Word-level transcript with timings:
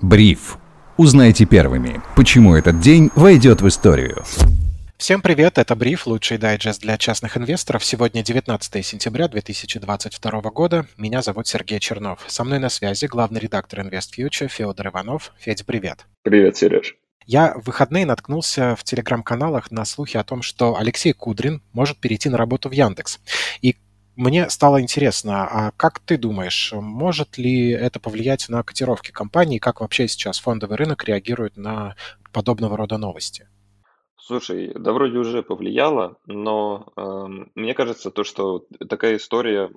Бриф. 0.00 0.58
Узнайте 0.96 1.44
первыми, 1.44 2.00
почему 2.14 2.54
этот 2.54 2.80
день 2.80 3.10
войдет 3.16 3.62
в 3.62 3.68
историю. 3.68 4.22
Всем 4.96 5.20
привет, 5.22 5.58
это 5.58 5.74
Бриф, 5.74 6.06
лучший 6.06 6.38
дайджест 6.38 6.82
для 6.82 6.96
частных 6.98 7.36
инвесторов. 7.36 7.84
Сегодня 7.84 8.22
19 8.22 8.86
сентября 8.86 9.26
2022 9.26 10.40
года. 10.50 10.86
Меня 10.96 11.20
зовут 11.22 11.48
Сергей 11.48 11.80
Чернов. 11.80 12.20
Со 12.28 12.44
мной 12.44 12.60
на 12.60 12.68
связи 12.68 13.06
главный 13.06 13.40
редактор 13.40 13.80
InvestFuture 13.80 14.46
Федор 14.48 14.88
Иванов. 14.88 15.32
Федя, 15.38 15.64
привет. 15.64 16.06
Привет, 16.22 16.56
Сереж. 16.56 16.96
Я 17.26 17.54
в 17.54 17.66
выходные 17.66 18.06
наткнулся 18.06 18.76
в 18.76 18.84
телеграм-каналах 18.84 19.70
на 19.72 19.84
слухи 19.84 20.16
о 20.16 20.24
том, 20.24 20.42
что 20.42 20.76
Алексей 20.78 21.12
Кудрин 21.12 21.60
может 21.72 21.98
перейти 21.98 22.28
на 22.28 22.38
работу 22.38 22.68
в 22.68 22.72
Яндекс. 22.72 23.18
И 23.62 23.76
мне 24.18 24.50
стало 24.50 24.82
интересно, 24.82 25.46
а 25.48 25.70
как 25.76 26.00
ты 26.00 26.18
думаешь, 26.18 26.72
может 26.74 27.38
ли 27.38 27.70
это 27.70 28.00
повлиять 28.00 28.48
на 28.48 28.64
котировки 28.64 29.12
компании, 29.12 29.58
как 29.58 29.80
вообще 29.80 30.08
сейчас 30.08 30.40
фондовый 30.40 30.76
рынок 30.76 31.04
реагирует 31.04 31.56
на 31.56 31.94
подобного 32.32 32.76
рода 32.76 32.98
новости? 32.98 33.48
Слушай, 34.16 34.72
да 34.74 34.92
вроде 34.92 35.18
уже 35.18 35.44
повлияло, 35.44 36.16
но 36.26 36.88
эм, 36.96 37.52
мне 37.54 37.74
кажется, 37.74 38.10
то, 38.10 38.24
что 38.24 38.66
такая 38.88 39.18
история 39.18 39.70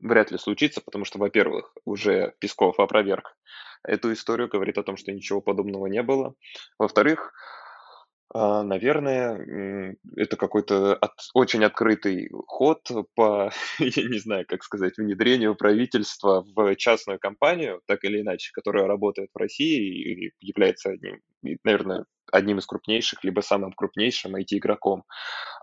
вряд 0.00 0.30
ли 0.30 0.38
случится, 0.38 0.80
потому 0.80 1.04
что, 1.04 1.18
во-первых, 1.18 1.74
уже 1.84 2.34
Песков 2.38 2.80
опроверг 2.80 3.36
эту 3.84 4.14
историю, 4.14 4.48
говорит 4.48 4.78
о 4.78 4.82
том, 4.82 4.96
что 4.96 5.12
ничего 5.12 5.42
подобного 5.42 5.88
не 5.88 6.02
было. 6.02 6.34
Во-вторых, 6.78 7.34
наверное, 8.34 9.96
это 10.16 10.36
какой-то 10.36 10.94
от 10.94 11.12
очень 11.34 11.64
открытый 11.64 12.30
ход 12.46 12.88
по, 13.14 13.52
я 13.78 14.08
не 14.08 14.18
знаю, 14.18 14.46
как 14.48 14.62
сказать, 14.64 14.96
внедрению 14.96 15.54
правительства 15.54 16.44
в 16.54 16.76
частную 16.76 17.18
компанию, 17.18 17.80
так 17.86 18.04
или 18.04 18.20
иначе, 18.22 18.50
которая 18.52 18.86
работает 18.86 19.30
в 19.34 19.38
России 19.38 20.28
и 20.28 20.32
является 20.40 20.90
одним, 20.90 21.20
наверное, 21.64 22.04
одним 22.32 22.58
из 22.58 22.66
крупнейших, 22.66 23.22
либо 23.24 23.40
самым 23.40 23.72
крупнейшим 23.72 24.34
IT-игроком. 24.36 25.04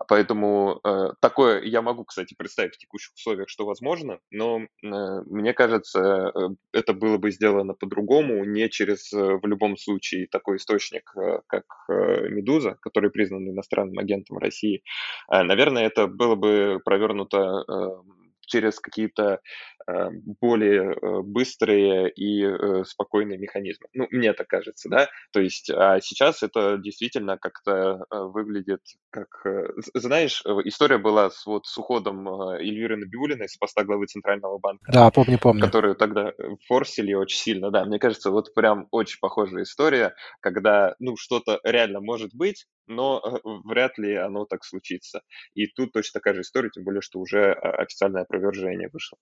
Поэтому 0.08 0.80
э, 0.84 1.10
такое 1.20 1.62
я 1.62 1.82
могу, 1.82 2.04
кстати, 2.04 2.34
представить 2.34 2.74
в 2.74 2.78
текущих 2.78 3.12
условиях, 3.14 3.48
что 3.48 3.66
возможно, 3.66 4.20
но 4.30 4.60
э, 4.60 4.66
мне 4.82 5.52
кажется, 5.52 6.32
э, 6.34 6.48
это 6.72 6.94
было 6.94 7.18
бы 7.18 7.32
сделано 7.32 7.74
по-другому, 7.74 8.44
не 8.44 8.68
через 8.68 9.12
э, 9.12 9.38
в 9.42 9.46
любом 9.46 9.76
случае 9.76 10.28
такой 10.28 10.56
источник, 10.56 11.12
э, 11.16 11.40
как 11.48 11.64
э, 11.88 12.28
Медуза, 12.28 12.78
который 12.80 13.10
признан 13.10 13.48
иностранным 13.50 13.98
агентом 13.98 14.38
России. 14.38 14.82
Э, 15.30 15.42
наверное, 15.42 15.86
это 15.86 16.06
было 16.06 16.36
бы 16.36 16.80
провернуто 16.84 17.64
э, 17.68 17.88
через 18.46 18.80
какие-то 18.80 19.40
более 20.40 20.92
э, 20.92 21.22
быстрые 21.22 22.10
и 22.10 22.44
э, 22.44 22.84
спокойные 22.84 23.38
механизмы. 23.38 23.86
Ну, 23.92 24.06
мне 24.10 24.32
так 24.32 24.46
кажется, 24.48 24.88
да. 24.88 25.08
То 25.32 25.40
есть 25.40 25.70
а 25.70 26.00
сейчас 26.00 26.42
это 26.42 26.78
действительно 26.78 27.38
как-то 27.38 28.04
выглядит 28.10 28.80
как... 29.10 29.28
Знаешь, 29.94 30.42
история 30.64 30.98
была 30.98 31.30
с, 31.30 31.46
вот, 31.46 31.66
с 31.66 31.76
уходом 31.78 32.28
Эльвиры 32.28 32.96
Набиулиной 32.96 33.48
с 33.48 33.56
поста 33.56 33.84
главы 33.84 34.06
Центрального 34.06 34.58
банка. 34.58 34.90
Да, 34.92 35.10
помню, 35.10 35.38
помню. 35.38 35.62
Которую 35.62 35.94
тогда 35.94 36.32
форсили 36.66 37.14
очень 37.14 37.38
сильно, 37.38 37.70
да. 37.70 37.84
Мне 37.84 37.98
кажется, 37.98 38.30
вот 38.30 38.54
прям 38.54 38.86
очень 38.90 39.18
похожая 39.20 39.64
история, 39.64 40.14
когда, 40.40 40.94
ну, 40.98 41.16
что-то 41.16 41.60
реально 41.64 42.00
может 42.00 42.34
быть, 42.34 42.66
но 42.86 43.22
вряд 43.64 43.98
ли 43.98 44.16
оно 44.16 44.44
так 44.44 44.64
случится. 44.64 45.22
И 45.54 45.66
тут 45.66 45.92
точно 45.92 46.20
такая 46.20 46.34
же 46.34 46.40
история, 46.42 46.70
тем 46.70 46.84
более, 46.84 47.02
что 47.02 47.20
уже 47.20 47.52
официальное 47.52 48.22
опровержение 48.22 48.88
вышло. 48.92 49.18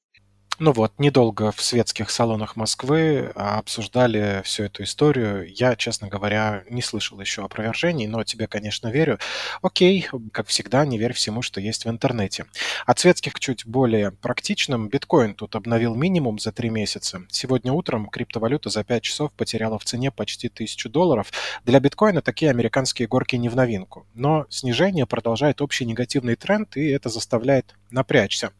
Ну 0.60 0.72
вот, 0.72 0.92
недолго 0.98 1.52
в 1.52 1.62
светских 1.62 2.10
салонах 2.10 2.56
Москвы 2.56 3.30
а, 3.36 3.58
обсуждали 3.58 4.42
всю 4.44 4.64
эту 4.64 4.82
историю. 4.82 5.46
Я, 5.54 5.76
честно 5.76 6.08
говоря, 6.08 6.64
не 6.68 6.82
слышал 6.82 7.20
еще 7.20 7.44
опровержений, 7.44 8.08
но 8.08 8.24
тебе, 8.24 8.48
конечно, 8.48 8.88
верю. 8.88 9.20
Окей, 9.62 10.08
как 10.32 10.48
всегда, 10.48 10.84
не 10.84 10.98
верь 10.98 11.12
всему, 11.12 11.42
что 11.42 11.60
есть 11.60 11.84
в 11.84 11.88
интернете. 11.88 12.46
От 12.86 12.98
светских 12.98 13.34
к 13.34 13.38
чуть 13.38 13.66
более 13.66 14.10
практичным. 14.10 14.88
Биткоин 14.88 15.34
тут 15.34 15.54
обновил 15.54 15.94
минимум 15.94 16.40
за 16.40 16.50
три 16.50 16.70
месяца. 16.70 17.22
Сегодня 17.30 17.72
утром 17.72 18.08
криптовалюта 18.08 18.68
за 18.68 18.82
5 18.82 19.00
часов 19.00 19.32
потеряла 19.34 19.78
в 19.78 19.84
цене 19.84 20.10
почти 20.10 20.48
тысячу 20.48 20.90
долларов. 20.90 21.30
Для 21.66 21.78
биткоина 21.78 22.20
такие 22.20 22.50
американские 22.50 23.06
горки 23.06 23.36
не 23.36 23.48
в 23.48 23.54
новинку. 23.54 24.08
Но 24.14 24.44
снижение 24.50 25.06
продолжает 25.06 25.62
общий 25.62 25.84
негативный 25.84 26.34
тренд, 26.34 26.76
и 26.76 26.88
это 26.88 27.10
заставляет 27.10 27.76
напрячься. 27.90 28.52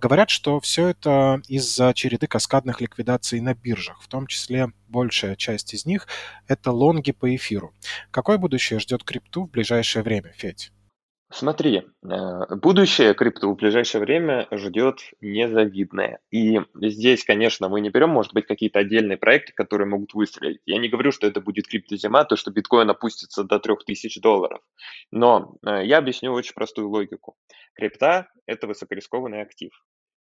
Говорят, 0.00 0.30
что 0.30 0.58
все 0.60 0.88
это 0.88 1.41
из-за 1.48 1.92
череды 1.94 2.26
каскадных 2.26 2.80
ликвидаций 2.80 3.40
на 3.40 3.54
биржах, 3.54 4.00
в 4.02 4.08
том 4.08 4.26
числе 4.26 4.68
большая 4.88 5.36
часть 5.36 5.74
из 5.74 5.86
них– 5.86 6.06
это 6.48 6.72
лонги 6.72 7.12
по 7.12 7.34
эфиру. 7.34 7.72
Какое 8.10 8.38
будущее 8.38 8.78
ждет 8.80 9.04
крипту 9.04 9.46
в 9.46 9.50
ближайшее 9.50 10.02
время, 10.02 10.32
Федь? 10.36 10.72
Смотри, 11.32 11.82
э, 12.04 12.54
будущее 12.56 13.14
крипту 13.14 13.52
в 13.52 13.56
ближайшее 13.56 14.02
время 14.02 14.46
ждет 14.52 15.00
незавидное. 15.22 16.20
И 16.30 16.60
здесь, 16.74 17.24
конечно, 17.24 17.70
мы 17.70 17.80
не 17.80 17.88
берем, 17.88 18.10
может 18.10 18.34
быть, 18.34 18.46
какие-то 18.46 18.80
отдельные 18.80 19.16
проекты, 19.16 19.54
которые 19.54 19.88
могут 19.88 20.12
выстрелить. 20.12 20.60
Я 20.66 20.78
не 20.78 20.90
говорю, 20.90 21.10
что 21.10 21.26
это 21.26 21.40
будет 21.40 21.68
криптозима, 21.68 22.26
то, 22.26 22.36
что 22.36 22.50
биткоин 22.50 22.90
опустится 22.90 23.44
до 23.44 23.58
3000 23.58 24.20
долларов. 24.20 24.60
Но 25.10 25.56
э, 25.66 25.86
я 25.86 25.98
объясню 25.98 26.32
очень 26.32 26.52
простую 26.52 26.90
логику. 26.90 27.34
Крипта– 27.74 28.28
это 28.46 28.66
высокорискованный 28.66 29.40
актив. 29.40 29.72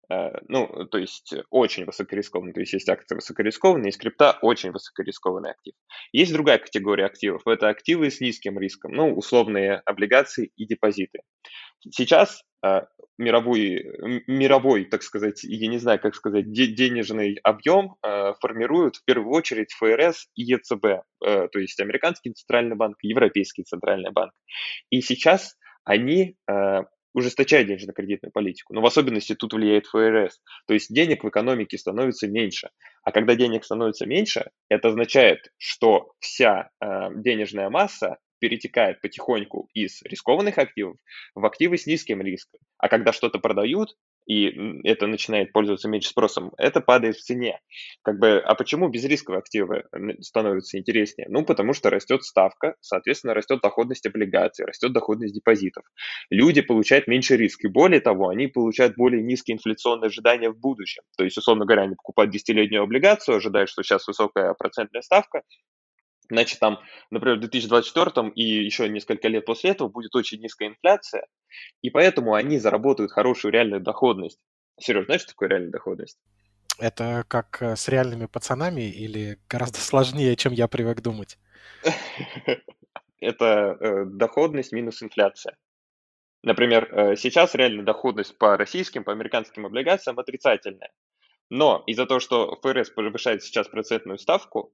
Э, 0.09 0.29
ну, 0.47 0.67
то 0.85 0.97
есть 0.97 1.33
очень 1.49 1.85
высокорискованный, 1.85 2.53
то 2.53 2.59
есть 2.59 2.73
есть 2.73 2.89
акции 2.89 3.15
высокорискованные, 3.15 3.89
есть 3.89 3.99
крипта 3.99 4.37
очень 4.41 4.71
высокорискованный 4.71 5.51
актив. 5.51 5.73
Есть 6.11 6.33
другая 6.33 6.59
категория 6.59 7.05
активов, 7.05 7.41
это 7.45 7.69
активы 7.69 8.09
с 8.09 8.21
низким 8.21 8.59
риском, 8.59 8.93
ну, 8.93 9.13
условные 9.13 9.81
облигации 9.85 10.51
и 10.55 10.65
депозиты. 10.65 11.19
Сейчас 11.91 12.41
э, 12.65 12.81
мировой, 13.17 13.85
мировой, 14.27 14.85
так 14.85 15.03
сказать, 15.03 15.43
я 15.43 15.67
не 15.67 15.77
знаю, 15.77 15.99
как 15.99 16.15
сказать, 16.15 16.51
денежный 16.51 17.37
объем 17.43 17.95
э, 18.01 18.33
формируют 18.39 18.97
в 18.97 19.05
первую 19.05 19.33
очередь 19.33 19.73
ФРС 19.73 20.27
и 20.35 20.43
ЕЦБ, 20.43 20.85
э, 20.85 21.01
то 21.21 21.59
есть 21.59 21.79
американский 21.79 22.31
центральный 22.31 22.75
банк, 22.75 22.97
европейский 23.01 23.63
центральный 23.63 24.11
банк. 24.11 24.31
И 24.89 25.01
сейчас 25.01 25.57
они 25.83 26.35
э, 26.49 26.79
ужесточает 27.13 27.67
денежно-кредитную 27.67 28.31
политику. 28.31 28.73
Но 28.73 28.81
в 28.81 28.85
особенности 28.85 29.35
тут 29.35 29.53
влияет 29.53 29.87
ФРС. 29.87 30.41
То 30.67 30.73
есть 30.73 30.93
денег 30.93 31.23
в 31.23 31.29
экономике 31.29 31.77
становится 31.77 32.27
меньше. 32.27 32.69
А 33.03 33.11
когда 33.11 33.35
денег 33.35 33.63
становится 33.65 34.05
меньше, 34.05 34.51
это 34.69 34.89
означает, 34.89 35.51
что 35.57 36.13
вся 36.19 36.69
э, 36.81 37.09
денежная 37.15 37.69
масса 37.69 38.17
перетекает 38.39 39.01
потихоньку 39.01 39.69
из 39.73 40.01
рискованных 40.03 40.57
активов 40.57 40.97
в 41.33 41.45
активы 41.45 41.77
с 41.77 41.87
низким 41.87 42.21
риском. 42.21 42.59
А 42.77 42.87
когда 42.87 43.11
что-то 43.11 43.39
продают, 43.39 43.95
и 44.27 44.81
это 44.83 45.07
начинает 45.07 45.53
пользоваться 45.53 45.87
меньше 45.87 46.09
спросом, 46.09 46.51
это 46.57 46.81
падает 46.81 47.15
в 47.15 47.23
цене. 47.23 47.59
Как 48.03 48.19
бы, 48.19 48.39
а 48.39 48.55
почему 48.55 48.89
безрисковые 48.89 49.39
активы 49.39 49.85
становятся 50.21 50.77
интереснее? 50.77 51.27
Ну, 51.29 51.45
потому 51.45 51.73
что 51.73 51.89
растет 51.89 52.23
ставка, 52.23 52.75
соответственно, 52.81 53.33
растет 53.33 53.61
доходность 53.61 54.05
облигаций, 54.05 54.65
растет 54.65 54.91
доходность 54.91 55.33
депозитов. 55.33 55.85
Люди 56.29 56.61
получают 56.61 57.07
меньше 57.07 57.37
риска, 57.37 57.67
и 57.67 57.71
более 57.71 58.01
того, 58.01 58.27
они 58.29 58.47
получают 58.47 58.95
более 58.97 59.23
низкие 59.23 59.55
инфляционные 59.55 60.07
ожидания 60.07 60.49
в 60.49 60.59
будущем. 60.59 61.03
То 61.17 61.23
есть, 61.23 61.37
условно 61.37 61.65
говоря, 61.65 61.83
они 61.83 61.95
покупают 61.95 62.31
десятилетнюю 62.31 62.83
облигацию, 62.83 63.37
ожидают, 63.37 63.69
что 63.69 63.81
сейчас 63.83 64.07
высокая 64.07 64.53
процентная 64.53 65.01
ставка, 65.01 65.41
Значит, 66.29 66.59
там, 66.59 66.79
например, 67.09 67.37
в 67.37 67.41
2024 67.41 68.29
и 68.35 68.43
еще 68.43 68.89
несколько 68.89 69.27
лет 69.27 69.45
после 69.45 69.71
этого 69.71 69.87
будет 69.87 70.15
очень 70.15 70.41
низкая 70.41 70.69
инфляция, 70.69 71.27
и 71.81 71.89
поэтому 71.89 72.33
они 72.33 72.59
заработают 72.59 73.11
хорошую 73.11 73.51
реальную 73.51 73.81
доходность. 73.81 74.39
Сереж, 74.79 75.05
знаешь, 75.05 75.21
что 75.21 75.31
такое 75.31 75.49
реальная 75.49 75.71
доходность? 75.71 76.17
Это 76.79 77.25
как 77.27 77.61
э, 77.61 77.75
с 77.75 77.87
реальными 77.87 78.27
пацанами 78.27 78.81
или 78.81 79.39
гораздо 79.49 79.77
сложнее, 79.79 80.35
чем 80.35 80.53
я 80.53 80.67
привык 80.67 81.01
думать? 81.01 81.37
Это 83.19 83.77
э, 83.79 84.05
доходность 84.05 84.71
минус 84.71 85.01
инфляция. 85.01 85.57
Например, 86.43 86.87
э, 86.91 87.15
сейчас 87.15 87.55
реальная 87.55 87.83
доходность 87.83 88.37
по 88.37 88.57
российским, 88.57 89.03
по 89.03 89.11
американским 89.11 89.65
облигациям 89.65 90.19
отрицательная. 90.19 90.91
Но 91.49 91.83
из-за 91.87 92.05
того, 92.05 92.19
что 92.19 92.59
ФРС 92.61 92.89
повышает 92.91 93.41
сейчас 93.41 93.67
процентную 93.67 94.19
ставку, 94.19 94.73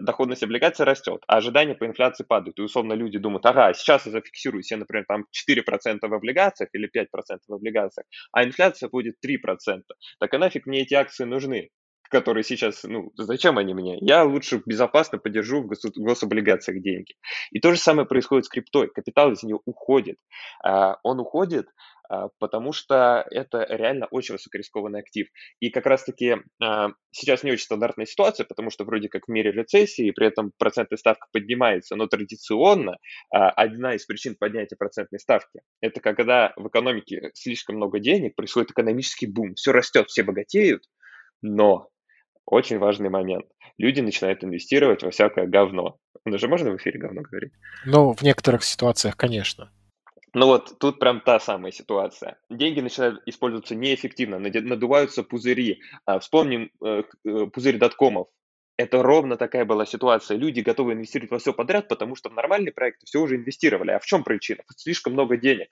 доходность 0.00 0.42
облигаций 0.42 0.84
растет, 0.84 1.22
а 1.26 1.36
ожидания 1.36 1.74
по 1.74 1.86
инфляции 1.86 2.24
падают. 2.24 2.58
И 2.58 2.62
условно 2.62 2.92
люди 2.94 3.18
думают, 3.18 3.46
ага, 3.46 3.72
сейчас 3.74 4.06
я 4.06 4.12
зафиксирую 4.12 4.62
себе, 4.62 4.80
например, 4.80 5.04
там 5.08 5.26
4% 5.30 6.10
в 6.10 6.14
облигациях 6.14 6.70
или 6.72 6.86
5% 6.86 7.48
в 7.48 7.54
облигациях, 7.54 8.06
а 8.32 8.44
инфляция 8.44 8.88
будет 8.88 9.20
3%. 9.20 9.96
Так 10.18 10.34
а 10.34 10.38
нафиг 10.38 10.66
мне 10.66 10.82
эти 10.82 10.94
акции 10.94 11.24
нужны? 11.24 11.70
Которые 12.10 12.44
сейчас, 12.44 12.82
ну, 12.84 13.12
зачем 13.16 13.56
они 13.56 13.72
мне? 13.72 13.96
Я 14.00 14.24
лучше 14.24 14.62
безопасно 14.66 15.18
подержу 15.18 15.62
в 15.62 15.66
гос- 15.66 15.92
гособлигациях 15.94 16.82
деньги. 16.82 17.14
И 17.52 17.60
то 17.60 17.72
же 17.72 17.78
самое 17.78 18.06
происходит 18.06 18.46
с 18.46 18.48
криптой. 18.48 18.88
Капитал 18.88 19.32
из 19.32 19.42
нее 19.42 19.60
уходит. 19.64 20.16
А, 20.64 20.98
он 21.02 21.20
уходит 21.20 21.68
а, 22.08 22.28
потому 22.40 22.72
что 22.72 23.24
это 23.30 23.64
реально 23.68 24.06
очень 24.10 24.34
высокорискованный 24.34 24.98
актив. 24.98 25.28
И 25.60 25.70
как 25.70 25.86
раз-таки 25.86 26.38
а, 26.60 26.88
сейчас 27.12 27.44
не 27.44 27.52
очень 27.52 27.64
стандартная 27.64 28.06
ситуация, 28.06 28.44
потому 28.44 28.70
что 28.70 28.84
вроде 28.84 29.08
как 29.08 29.26
в 29.26 29.30
мире 29.30 29.52
рецессии, 29.52 30.10
при 30.10 30.26
этом 30.26 30.52
процентная 30.58 30.98
ставка 30.98 31.28
поднимается, 31.32 31.94
но 31.94 32.08
традиционно 32.08 32.98
одна 33.30 33.94
из 33.94 34.04
причин 34.04 34.34
поднятия 34.34 34.76
процентной 34.76 35.20
ставки– 35.20 35.60
это 35.80 36.00
когда 36.00 36.52
в 36.56 36.66
экономике 36.66 37.30
слишком 37.34 37.76
много 37.76 38.00
денег, 38.00 38.34
происходит 38.34 38.72
экономический 38.72 39.26
бум, 39.26 39.54
все 39.54 39.70
растет, 39.72 40.08
все 40.08 40.24
богатеют, 40.24 40.84
но 41.42 41.88
очень 42.50 42.78
важный 42.78 43.08
момент. 43.08 43.46
Люди 43.78 44.00
начинают 44.00 44.44
инвестировать 44.44 45.02
во 45.02 45.10
всякое 45.10 45.46
говно. 45.46 45.98
Ну 46.24 46.38
же 46.38 46.48
можно 46.48 46.70
в 46.70 46.76
эфире 46.76 46.98
говно 47.00 47.22
говорить? 47.22 47.52
Ну, 47.86 48.12
в 48.12 48.22
некоторых 48.22 48.64
ситуациях, 48.64 49.16
конечно. 49.16 49.70
Ну 50.34 50.46
вот 50.46 50.78
тут 50.78 50.98
прям 50.98 51.20
та 51.20 51.40
самая 51.40 51.72
ситуация. 51.72 52.38
Деньги 52.50 52.80
начинают 52.80 53.22
использоваться 53.26 53.74
неэффективно, 53.74 54.38
надуваются 54.38 55.22
пузыри. 55.22 55.80
А, 56.04 56.20
вспомним 56.20 56.70
э, 56.84 57.02
э, 57.24 57.46
пузырь 57.46 57.78
доткомов. 57.78 58.28
Это 58.76 59.02
ровно 59.02 59.36
такая 59.36 59.64
была 59.64 59.86
ситуация. 59.86 60.36
Люди 60.36 60.60
готовы 60.60 60.92
инвестировать 60.92 61.30
во 61.30 61.38
все 61.38 61.52
подряд, 61.52 61.88
потому 61.88 62.16
что 62.16 62.30
в 62.30 62.34
нормальные 62.34 62.72
проекты 62.72 63.06
все 63.06 63.20
уже 63.20 63.36
инвестировали. 63.36 63.90
А 63.90 63.98
в 63.98 64.06
чем 64.06 64.24
причина? 64.24 64.62
Слишком 64.76 65.14
много 65.14 65.36
денег. 65.36 65.68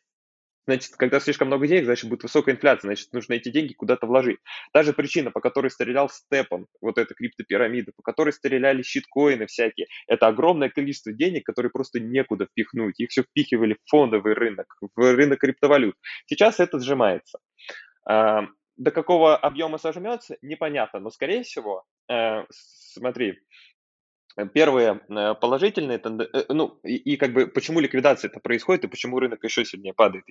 Значит, 0.69 0.97
когда 0.97 1.19
слишком 1.19 1.47
много 1.47 1.67
денег, 1.67 1.87
значит, 1.87 2.11
будет 2.11 2.25
высокая 2.25 2.55
инфляция, 2.55 2.88
значит, 2.88 3.11
нужно 3.15 3.32
эти 3.32 3.49
деньги 3.49 3.73
куда-то 3.73 4.06
вложить. 4.06 4.37
Та 4.75 4.82
же 4.82 4.93
причина, 4.93 5.31
по 5.31 5.41
которой 5.41 5.70
стрелял 5.70 6.11
Степан, 6.11 6.67
вот 6.82 6.99
эта 6.99 7.15
криптопирамида, 7.15 7.93
по 7.97 8.03
которой 8.03 8.35
стреляли 8.35 8.82
щиткоины 8.82 9.47
всякие, 9.47 9.87
это 10.06 10.26
огромное 10.26 10.69
количество 10.69 11.11
денег, 11.11 11.47
которые 11.47 11.70
просто 11.70 12.00
некуда 12.00 12.44
впихнуть. 12.44 13.00
Их 13.00 13.09
все 13.09 13.23
впихивали 13.23 13.79
в 13.82 13.91
фондовый 13.91 14.35
рынок, 14.35 14.76
в 14.94 15.15
рынок 15.15 15.41
криптовалют. 15.41 15.94
Сейчас 16.26 16.61
это 16.61 16.79
сжимается. 16.81 17.38
А, 18.05 18.47
до 18.76 18.91
какого 18.91 19.38
объема 19.38 19.79
сожмется, 19.79 20.37
непонятно, 20.43 21.00
но, 21.00 21.09
скорее 21.09 21.44
всего, 21.44 21.85
э, 22.11 22.44
смотри, 22.50 23.38
Первые 24.46 25.00
э, 25.08 25.35
положительные, 25.35 25.99
э, 25.99 26.44
ну, 26.49 26.79
и, 26.85 26.96
и 26.96 27.17
как 27.17 27.32
бы 27.32 27.46
почему 27.46 27.81
ликвидация 27.81 28.29
это 28.29 28.40
происходит 28.40 28.85
и 28.85 28.88
почему 28.88 29.19
рынок 29.19 29.43
еще 29.43 29.64
сильнее 29.64 29.94
падает. 29.94 30.25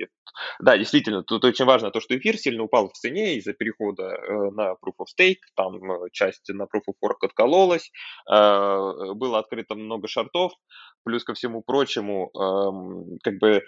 Да, 0.60 0.78
действительно, 0.78 1.24
тут 1.24 1.44
очень 1.44 1.66
важно 1.66 1.92
то, 1.92 2.00
что 2.00 2.18
эфир 2.18 2.38
сильно 2.38 2.64
упал 2.64 2.90
в 2.90 2.94
цене 2.94 3.36
из-за 3.36 3.54
перехода 3.54 4.04
э, 4.04 4.52
на 4.52 4.72
Proof 4.74 4.96
of 5.02 5.08
Stake, 5.20 5.42
там 5.56 5.80
часть 6.12 6.48
на 6.50 6.64
Proof 6.64 6.84
of 6.90 6.96
Work 7.04 7.18
откололась, 7.24 7.92
было 8.28 9.40
открыто 9.40 9.76
много 9.76 10.08
шартов, 10.08 10.54
плюс 11.04 11.24
ко 11.24 11.34
всему 11.34 11.62
прочему, 11.62 12.30
эм, 12.36 13.18
как 13.24 13.40
бы 13.40 13.48
Э, 13.58 13.62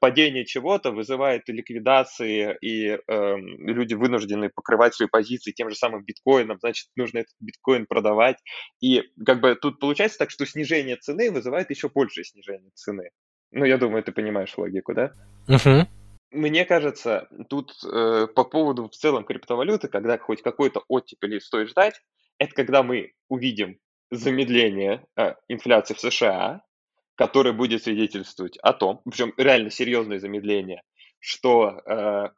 падение 0.00 0.44
чего-то 0.44 0.90
вызывает 0.90 1.48
ликвидации, 1.48 2.56
и 2.60 2.88
э, 2.88 3.36
люди 3.36 3.94
вынуждены 3.94 4.48
покрывать 4.48 4.94
свои 4.94 5.08
позиции 5.08 5.52
тем 5.52 5.68
же 5.70 5.76
самым 5.76 6.04
биткоином, 6.04 6.58
значит, 6.60 6.88
нужно 6.96 7.18
этот 7.18 7.34
биткоин 7.40 7.86
продавать. 7.86 8.38
И 8.80 9.02
как 9.24 9.40
бы 9.40 9.54
тут 9.54 9.78
получается 9.78 10.18
так, 10.18 10.30
что 10.30 10.46
снижение 10.46 10.96
цены 10.96 11.30
вызывает 11.30 11.70
еще 11.70 11.88
большее 11.88 12.24
снижение 12.24 12.70
цены. 12.74 13.10
Ну, 13.52 13.64
я 13.64 13.78
думаю, 13.78 14.02
ты 14.02 14.12
понимаешь 14.12 14.56
логику, 14.56 14.94
да? 14.94 15.12
Угу. 15.48 15.88
Мне 16.32 16.64
кажется, 16.64 17.28
тут 17.48 17.72
э, 17.84 18.26
по 18.34 18.44
поводу 18.44 18.88
в 18.88 18.94
целом 18.94 19.24
криптовалюты, 19.24 19.88
когда 19.88 20.18
хоть 20.18 20.42
какой-то 20.42 20.82
оттепели 20.88 21.38
стоит 21.38 21.68
ждать, 21.68 22.00
это 22.38 22.54
когда 22.54 22.82
мы 22.82 23.12
увидим 23.28 23.78
замедление 24.10 25.06
э, 25.16 25.34
инфляции 25.48 25.94
в 25.94 26.00
США, 26.00 26.62
который 27.16 27.52
будет 27.52 27.82
свидетельствовать 27.82 28.56
о 28.58 28.72
том, 28.72 29.00
причем 29.04 29.32
реально 29.36 29.70
серьезное 29.70 30.18
замедление, 30.18 30.82
что 31.18 31.80
э, 31.84 32.28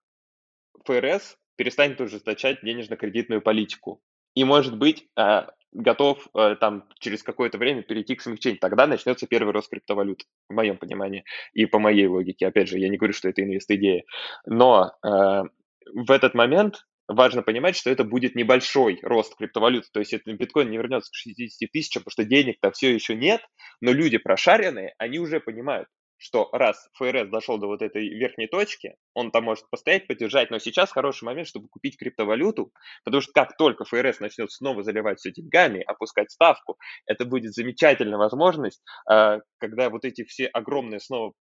ФРС 0.84 1.36
перестанет 1.56 2.00
ужесточать 2.00 2.62
денежно-кредитную 2.62 3.42
политику 3.42 4.00
и, 4.34 4.44
может 4.44 4.78
быть, 4.78 5.06
э, 5.18 5.46
готов 5.72 6.28
э, 6.34 6.56
там 6.60 6.88
через 7.00 7.22
какое-то 7.22 7.58
время 7.58 7.82
перейти 7.82 8.14
к 8.14 8.22
смягчению. 8.22 8.60
Тогда 8.60 8.86
начнется 8.86 9.26
первый 9.26 9.52
рост 9.52 9.68
криптовалют, 9.68 10.22
в 10.48 10.54
моем 10.54 10.78
понимании 10.78 11.24
и 11.52 11.66
по 11.66 11.78
моей 11.78 12.06
логике. 12.06 12.46
Опять 12.46 12.68
же, 12.68 12.78
я 12.78 12.88
не 12.88 12.96
говорю, 12.96 13.12
что 13.12 13.28
это 13.28 13.42
инвест-идея. 13.42 14.04
Но 14.46 14.92
э, 15.04 15.08
в 15.08 16.10
этот 16.10 16.34
момент 16.34 16.86
важно 17.08 17.42
понимать, 17.42 17.76
что 17.76 17.90
это 17.90 18.04
будет 18.04 18.34
небольшой 18.34 18.98
рост 19.02 19.34
криптовалюты. 19.36 19.88
То 19.92 20.00
есть 20.00 20.12
это 20.12 20.32
биткоин 20.32 20.70
не 20.70 20.76
вернется 20.76 21.10
к 21.10 21.14
60 21.14 21.70
тысячам, 21.72 22.02
потому 22.02 22.12
что 22.12 22.24
денег-то 22.24 22.70
все 22.70 22.94
еще 22.94 23.16
нет, 23.16 23.40
но 23.80 23.92
люди 23.92 24.18
прошаренные, 24.18 24.94
они 24.98 25.18
уже 25.18 25.40
понимают, 25.40 25.88
что 26.18 26.48
раз 26.52 26.88
ФРС 26.94 27.28
дошел 27.28 27.58
до 27.58 27.68
вот 27.68 27.80
этой 27.80 28.08
верхней 28.08 28.48
точки, 28.48 28.96
он 29.14 29.30
там 29.30 29.44
может 29.44 29.70
постоять, 29.70 30.06
поддержать, 30.06 30.50
но 30.50 30.58
сейчас 30.58 30.90
хороший 30.90 31.24
момент, 31.24 31.48
чтобы 31.48 31.68
купить 31.68 31.96
криптовалюту, 31.96 32.72
потому 33.04 33.22
что 33.22 33.32
как 33.32 33.56
только 33.56 33.84
ФРС 33.84 34.20
начнет 34.20 34.50
снова 34.50 34.82
заливать 34.82 35.20
все 35.20 35.32
деньгами, 35.32 35.80
опускать 35.80 36.30
ставку, 36.30 36.76
это 37.06 37.24
будет 37.24 37.54
замечательная 37.54 38.18
возможность, 38.18 38.82
а, 39.08 39.38
когда 39.58 39.90
вот 39.90 40.04
эти 40.04 40.24
все 40.24 40.46
огромные 40.46 41.00
снова 41.00 41.32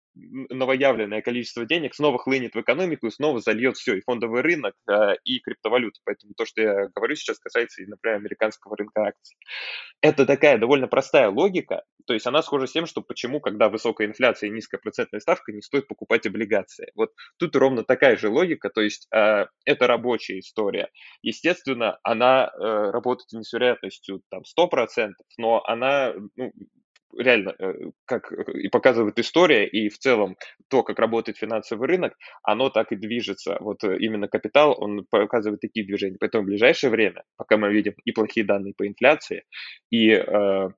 новоявленное 0.50 1.22
количество 1.22 1.66
денег 1.66 1.96
снова 1.96 2.18
хлынет 2.18 2.56
в 2.56 2.62
экономику 2.62 3.08
и 3.08 3.12
снова 3.12 3.40
зальет 3.40 3.78
все, 3.78 3.96
и 3.96 4.02
фондовый 4.02 4.42
рынок, 4.42 4.74
а, 4.88 5.14
и 5.24 5.40
криптовалюты. 5.40 6.00
Поэтому 6.06 6.34
то, 6.36 6.46
что 6.46 6.62
я 6.62 6.88
говорю 6.96 7.16
сейчас, 7.16 7.40
касается, 7.40 7.84
например, 7.88 8.18
американского 8.18 8.76
рынка 8.76 9.04
акций. 9.04 9.38
Это 10.02 10.26
такая 10.26 10.58
довольно 10.58 10.88
простая 10.88 11.30
логика, 11.30 11.84
то 12.08 12.14
есть 12.14 12.26
она 12.26 12.42
схожа 12.42 12.68
с 12.68 12.72
тем, 12.72 12.86
что 12.86 13.02
почему, 13.02 13.42
когда 13.42 13.70
высокая 13.70 14.08
инфляция 14.08 14.48
и 14.48 14.52
низкая 14.52 14.80
процентная 14.80 15.20
ставка, 15.20 15.52
не 15.52 15.62
стоит 15.62 15.88
покупать 15.88 16.26
облигации. 16.26 16.92
Вот 16.96 17.12
тут 17.38 17.56
ровно 17.56 17.84
такая 17.84 18.16
же 18.16 18.30
логика, 18.30 18.70
то 18.70 18.82
есть 18.82 19.08
э, 19.14 19.46
это 19.66 19.88
рабочая 19.88 20.40
история. 20.40 20.90
Естественно, 21.22 22.00
она 22.04 22.48
э, 22.48 22.92
работает 22.92 23.32
не 23.34 23.44
с 23.44 23.52
вероятностью 23.52 24.22
там 24.30 24.44
100%, 24.58 25.12
но 25.38 25.62
она 25.66 26.14
ну, 26.36 26.54
реально, 27.18 27.56
э, 27.60 27.74
как 28.06 28.32
и 28.32 28.68
показывает 28.70 29.20
история, 29.20 29.68
и 29.68 29.90
в 29.90 29.98
целом 29.98 30.38
то, 30.70 30.84
как 30.84 31.00
работает 31.00 31.38
финансовый 31.38 31.88
рынок, 31.88 32.14
оно 32.44 32.70
так 32.70 32.92
и 32.92 32.96
движется. 32.96 33.58
Вот 33.60 33.84
э, 33.84 33.98
именно 34.00 34.28
капитал, 34.28 34.76
он 34.78 35.06
показывает 35.10 35.62
такие 35.62 35.86
движения. 35.86 36.18
Поэтому 36.20 36.44
в 36.44 36.48
ближайшее 36.48 36.90
время, 36.90 37.24
пока 37.38 37.58
мы 37.58 37.72
видим 37.72 37.94
и 38.06 38.12
плохие 38.12 38.46
данные 38.46 38.74
по 38.78 38.88
инфляции, 38.88 39.44
и 39.92 40.12
э, 40.12 40.70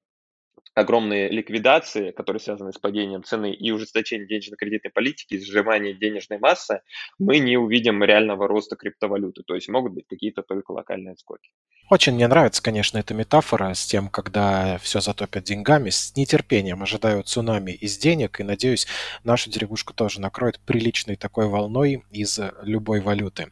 огромные 0.79 1.29
ликвидации, 1.29 2.11
которые 2.11 2.39
связаны 2.39 2.71
с 2.71 2.77
падением 2.77 3.23
цены 3.23 3.53
и 3.53 3.71
ужесточением 3.71 4.27
денежно-кредитной 4.27 4.91
политики, 4.91 5.39
сжимание 5.39 5.93
денежной 5.93 6.39
массы, 6.39 6.81
мы 7.17 7.39
не 7.39 7.57
увидим 7.57 8.03
реального 8.03 8.47
роста 8.47 8.75
криптовалюты. 8.75 9.43
То 9.43 9.55
есть 9.55 9.69
могут 9.69 9.93
быть 9.93 10.07
какие-то 10.07 10.43
только 10.43 10.71
локальные 10.71 11.13
отскоки. 11.13 11.49
Очень 11.89 12.13
мне 12.13 12.27
нравится, 12.27 12.61
конечно, 12.61 12.99
эта 12.99 13.15
метафора 13.15 13.73
с 13.73 13.85
тем, 13.85 14.09
когда 14.09 14.77
все 14.77 15.01
затопят 15.01 15.43
деньгами. 15.45 15.89
С 15.89 16.15
нетерпением 16.15 16.83
ожидаю 16.83 17.23
цунами 17.23 17.71
из 17.71 17.97
денег 17.97 18.39
и, 18.39 18.43
надеюсь, 18.43 18.85
нашу 19.23 19.49
деревушку 19.49 19.93
тоже 19.93 20.21
накроет 20.21 20.59
приличной 20.59 21.15
такой 21.15 21.47
волной 21.47 22.03
из 22.11 22.39
любой 22.61 23.01
валюты. 23.01 23.47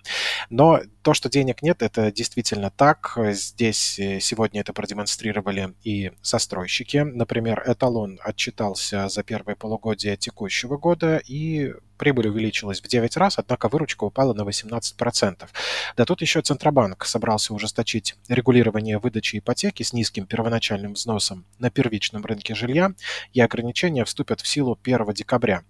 Но 0.51 0.81
то, 1.07 1.13
что 1.13 1.29
денег 1.29 1.61
нет, 1.61 1.83
это 1.83 2.11
действительно 2.11 2.69
так. 2.69 3.17
Здесь 3.29 3.97
э, 3.97 4.19
сегодня 4.19 4.59
это 4.59 4.73
продемонстрировали 4.73 5.73
и 5.81 6.11
застройщики. 6.21 6.97
Например, 6.97 7.63
Эталон 7.65 8.19
отчитался 8.21 9.07
за 9.07 9.23
первое 9.23 9.55
полугодие 9.55 10.17
текущего 10.17 10.75
года 10.75 11.21
и 11.25 11.73
прибыль 11.97 12.27
увеличилась 12.27 12.81
в 12.81 12.87
9 12.87 13.17
раз, 13.17 13.37
однако 13.37 13.67
выручка 13.69 14.03
упала 14.03 14.33
на 14.33 14.43
18%. 14.43 15.47
Да 15.95 16.05
тут 16.05 16.21
еще 16.21 16.41
Центробанк 16.41 17.05
собрался 17.05 17.53
ужесточить 17.53 18.15
регулирование 18.27 18.99
выдачи 18.99 19.39
ипотеки 19.39 19.83
с 19.83 19.93
низким 19.93 20.25
первоначальным 20.25 20.93
взносом 20.93 21.45
на 21.59 21.69
первичном 21.69 22.25
рынке 22.25 22.55
жилья, 22.55 22.93
и 23.33 23.41
ограничения 23.41 24.05
вступят 24.05 24.41
в 24.41 24.47
силу 24.47 24.79
1 24.81 25.13
декабря. 25.13 25.63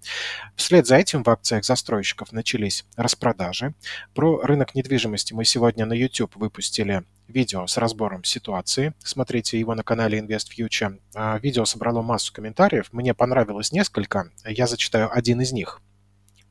Вслед 0.56 0.88
за 0.88 0.98
этим 0.98 1.24
в 1.24 1.30
акциях 1.30 1.66
застройщиков 1.66 2.32
начались 2.32 2.86
распродажи. 2.96 3.74
Про 4.14 4.42
рынок 4.42 4.76
недвижимости 4.76 5.34
мы 5.34 5.46
сегодня 5.46 5.86
на 5.86 5.94
YouTube 5.94 6.36
выпустили 6.36 7.04
видео 7.28 7.68
с 7.68 7.78
разбором 7.78 8.24
ситуации. 8.24 8.94
Смотрите 9.04 9.60
его 9.60 9.76
на 9.76 9.84
канале 9.84 10.20
Invest 10.20 10.48
Future. 10.58 11.00
А, 11.14 11.38
видео 11.40 11.66
собрало 11.66 12.02
массу 12.02 12.34
комментариев. 12.34 12.90
Мне 12.92 13.14
понравилось 13.14 13.72
несколько. 13.72 14.32
Я 14.46 14.68
зачитаю 14.68 15.10
один 15.16 15.42
из 15.42 15.52
них. 15.52 15.82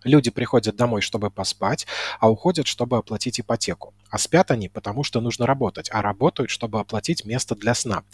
Люди 0.06 0.30
приходят 0.30 0.76
домой, 0.76 1.00
чтобы 1.00 1.30
поспать, 1.30 1.84
а 2.20 2.30
уходят, 2.30 2.68
чтобы 2.68 2.96
оплатить 2.96 3.40
ипотеку. 3.40 3.92
А 4.08 4.18
спят 4.18 4.52
они, 4.52 4.68
потому 4.68 5.02
что 5.02 5.20
нужно 5.20 5.46
работать, 5.46 5.88
а 5.92 6.00
работают, 6.00 6.48
чтобы 6.48 6.78
оплатить 6.78 7.24
место 7.24 7.56
для 7.56 7.74
сна. 7.74 8.04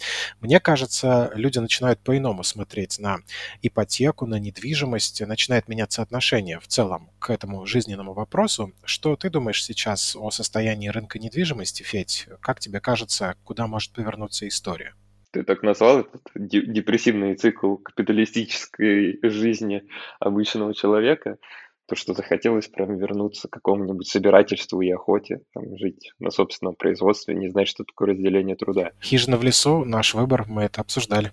Мне 0.41 0.59
кажется, 0.59 1.31
люди 1.35 1.59
начинают 1.59 1.99
по-иному 1.99 2.43
смотреть 2.43 2.97
на 2.97 3.19
ипотеку, 3.61 4.25
на 4.25 4.39
недвижимость, 4.39 5.21
начинает 5.21 5.67
меняться 5.67 6.01
отношение 6.01 6.59
в 6.59 6.67
целом 6.67 7.11
к 7.19 7.29
этому 7.29 7.67
жизненному 7.67 8.13
вопросу. 8.13 8.73
Что 8.83 9.15
ты 9.15 9.29
думаешь 9.29 9.63
сейчас 9.63 10.15
о 10.15 10.31
состоянии 10.31 10.87
рынка 10.87 11.19
недвижимости, 11.19 11.83
Федь? 11.83 12.27
Как 12.41 12.59
тебе 12.59 12.79
кажется, 12.79 13.35
куда 13.43 13.67
может 13.67 13.91
повернуться 13.91 14.47
история? 14.47 14.95
ты 15.33 15.43
так 15.43 15.63
назвал 15.63 16.01
этот 16.01 16.21
депрессивный 16.35 17.33
цикл 17.35 17.77
капиталистической 17.77 19.19
жизни 19.23 19.83
обычного 20.19 20.75
человека. 20.75 21.37
То, 21.87 21.95
что 21.95 22.13
захотелось 22.13 22.67
прям 22.67 22.97
вернуться 22.97 23.47
к 23.47 23.51
какому-нибудь 23.51 24.07
собирательству 24.07 24.81
и 24.81 24.89
охоте, 24.89 25.41
там, 25.53 25.77
жить 25.77 26.11
на 26.19 26.31
собственном 26.31 26.75
производстве, 26.75 27.35
не 27.35 27.49
знать, 27.49 27.67
что 27.67 27.83
такое 27.83 28.09
разделение 28.09 28.55
труда. 28.55 28.91
Хижина 29.01 29.37
в 29.37 29.43
лесу, 29.43 29.83
наш 29.83 30.13
выбор, 30.13 30.45
мы 30.47 30.63
это 30.63 30.81
обсуждали. 30.81 31.31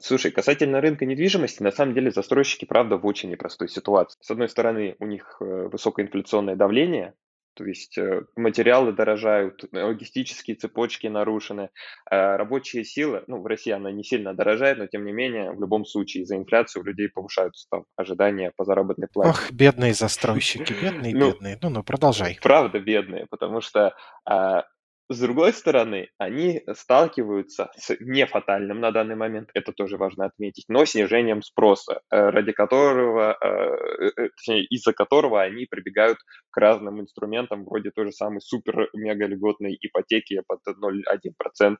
Слушай, 0.00 0.30
касательно 0.30 0.80
рынка 0.80 1.06
недвижимости, 1.06 1.60
на 1.60 1.72
самом 1.72 1.94
деле 1.94 2.12
застройщики, 2.12 2.64
правда, 2.64 2.96
в 2.96 3.04
очень 3.04 3.30
непростой 3.30 3.68
ситуации. 3.68 4.16
С 4.20 4.30
одной 4.30 4.48
стороны, 4.48 4.94
у 5.00 5.06
них 5.06 5.38
э, 5.40 5.68
высокое 5.72 6.06
инфляционное 6.06 6.54
давление, 6.54 7.14
то 7.58 7.64
есть 7.64 7.98
э, 7.98 8.22
материалы 8.36 8.92
дорожают, 8.92 9.64
логистические 9.72 10.54
цепочки 10.54 11.08
нарушены, 11.08 11.70
а 12.08 12.36
рабочая 12.36 12.84
сила, 12.84 13.24
ну, 13.26 13.42
в 13.42 13.46
России 13.46 13.72
она 13.72 13.90
не 13.90 14.04
сильно 14.04 14.32
дорожает, 14.32 14.78
но 14.78 14.86
тем 14.86 15.04
не 15.04 15.10
менее, 15.10 15.50
в 15.50 15.60
любом 15.60 15.84
случае, 15.84 16.22
из-за 16.22 16.36
инфляции 16.36 16.78
у 16.78 16.84
людей 16.84 17.08
повышаются 17.08 17.66
там 17.68 17.84
ожидания 17.96 18.52
по 18.56 18.64
заработной 18.64 19.08
плате. 19.12 19.30
Ох, 19.30 19.50
бедные 19.50 19.92
застройщики, 19.92 20.72
бедные, 20.72 21.12
ну, 21.16 21.32
бедные. 21.32 21.58
Ну, 21.60 21.70
ну, 21.70 21.82
продолжай. 21.82 22.38
Правда 22.40 22.78
бедные, 22.78 23.26
потому 23.28 23.60
что 23.60 23.92
а, 24.24 24.62
с 25.10 25.18
другой 25.20 25.54
стороны, 25.54 26.10
они 26.18 26.62
сталкиваются 26.74 27.70
с 27.76 27.96
нефатальным 27.98 28.80
на 28.80 28.90
данный 28.90 29.16
момент, 29.16 29.48
это 29.54 29.72
тоже 29.72 29.96
важно 29.96 30.26
отметить, 30.26 30.66
но 30.68 30.84
снижением 30.84 31.42
спроса, 31.42 32.02
э, 32.10 32.28
ради 32.30 32.52
которого, 32.52 33.36
э, 33.40 34.10
э, 34.16 34.58
из-за 34.68 34.92
которого 34.92 35.40
они 35.40 35.64
прибегают 35.64 36.18
к 36.50 36.56
разным 36.58 37.00
инструментам, 37.00 37.64
вроде 37.64 37.90
той 37.90 38.06
же 38.06 38.12
самой 38.12 38.42
супер-мега-льготной 38.42 39.78
ипотеки 39.80 40.42
под 40.46 40.60
0,1%. 40.66 41.78